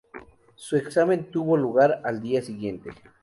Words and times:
Su 0.55 0.77
examen 0.77 1.29
tuvo 1.29 1.55
lugar 1.57 2.01
al 2.05 2.23
día 2.23 2.41
siguiente. 2.41 2.89